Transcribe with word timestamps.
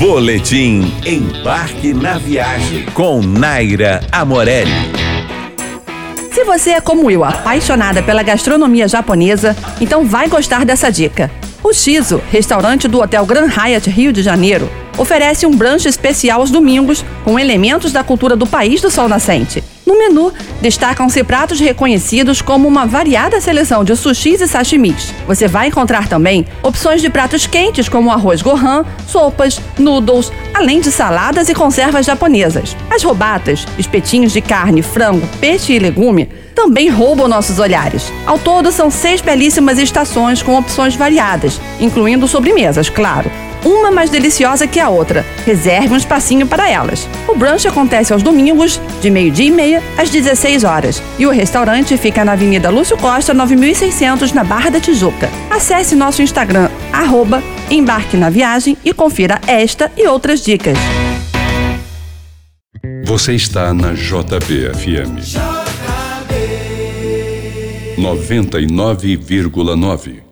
Boletim 0.00 0.90
Embarque 1.04 1.92
na 1.92 2.16
Viagem 2.16 2.86
com 2.94 3.20
Naira 3.20 4.00
Amorelli. 4.10 4.70
Se 6.32 6.42
você 6.42 6.70
é 6.70 6.80
como 6.80 7.10
eu, 7.10 7.22
apaixonada 7.22 8.02
pela 8.02 8.22
gastronomia 8.22 8.88
japonesa, 8.88 9.54
então 9.78 10.06
vai 10.06 10.26
gostar 10.26 10.64
dessa 10.64 10.90
dica. 10.90 11.30
O 11.62 11.74
Shizo, 11.74 12.22
restaurante 12.30 12.88
do 12.88 12.98
Hotel 12.98 13.26
Grand 13.26 13.50
Hyatt 13.50 13.90
Rio 13.90 14.10
de 14.10 14.22
Janeiro, 14.22 14.70
oferece 14.96 15.44
um 15.44 15.54
brunch 15.54 15.86
especial 15.86 16.40
aos 16.40 16.50
domingos 16.50 17.04
com 17.22 17.38
elementos 17.38 17.92
da 17.92 18.02
cultura 18.02 18.34
do 18.34 18.46
país 18.46 18.80
do 18.80 18.90
sol 18.90 19.06
nascente. 19.06 19.62
No 19.90 19.98
menu, 19.98 20.32
destacam-se 20.62 21.24
pratos 21.24 21.58
reconhecidos 21.58 22.40
como 22.40 22.68
uma 22.68 22.86
variada 22.86 23.40
seleção 23.40 23.82
de 23.82 23.96
sushis 23.96 24.40
e 24.40 24.46
sashimis. 24.46 25.12
Você 25.26 25.48
vai 25.48 25.66
encontrar 25.66 26.06
também 26.06 26.46
opções 26.62 27.02
de 27.02 27.10
pratos 27.10 27.44
quentes 27.44 27.88
como 27.88 28.12
arroz 28.12 28.40
gohan, 28.40 28.84
sopas, 29.08 29.60
noodles, 29.76 30.30
além 30.54 30.80
de 30.80 30.92
saladas 30.92 31.48
e 31.48 31.54
conservas 31.56 32.06
japonesas. 32.06 32.76
As 32.88 33.02
robatas, 33.02 33.66
espetinhos 33.76 34.32
de 34.32 34.40
carne, 34.40 34.80
frango, 34.80 35.26
peixe 35.40 35.72
e 35.72 35.80
legume 35.80 36.28
também 36.54 36.88
roubam 36.88 37.26
nossos 37.26 37.58
olhares. 37.58 38.12
Ao 38.24 38.38
todo, 38.38 38.70
são 38.70 38.92
seis 38.92 39.20
belíssimas 39.20 39.76
estações 39.76 40.40
com 40.40 40.56
opções 40.56 40.94
variadas, 40.94 41.60
incluindo 41.80 42.28
sobremesas, 42.28 42.88
claro 42.88 43.28
uma 43.64 43.90
mais 43.90 44.10
deliciosa 44.10 44.66
que 44.66 44.80
a 44.80 44.88
outra. 44.88 45.24
Reserve 45.44 45.92
um 45.92 45.96
espacinho 45.96 46.46
para 46.46 46.68
elas. 46.68 47.08
O 47.28 47.34
brunch 47.34 47.66
acontece 47.66 48.12
aos 48.12 48.22
domingos, 48.22 48.80
de 49.00 49.10
meio-dia 49.10 49.46
e 49.46 49.50
meia 49.50 49.82
às 49.96 50.10
16 50.10 50.64
horas. 50.64 51.02
E 51.18 51.26
o 51.26 51.30
restaurante 51.30 51.96
fica 51.96 52.24
na 52.24 52.32
Avenida 52.32 52.70
Lúcio 52.70 52.96
Costa, 52.96 53.34
9600, 53.34 54.32
na 54.32 54.44
Barra 54.44 54.70
da 54.70 54.80
Tijuca. 54.80 55.28
Acesse 55.50 55.94
nosso 55.94 56.22
Instagram, 56.22 56.68
arroba, 56.92 57.42
embarque 57.70 58.16
na 58.16 58.30
viagem 58.30 58.76
e 58.84 58.92
confira 58.92 59.40
esta 59.46 59.90
e 59.96 60.06
outras 60.06 60.42
dicas. 60.42 60.78
Você 63.04 63.34
está 63.34 63.74
na 63.74 63.92
JBFM. 63.92 65.20
99,9. 67.98 70.29